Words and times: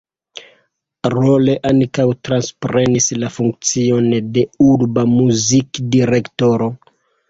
Rolle 1.13 1.55
ankaŭ 1.73 2.07
transprenis 2.29 3.13
la 3.27 3.31
funkcion 3.37 4.11
de 4.35 4.49
urba 4.73 5.09
muzikdirektoro. 5.17 6.77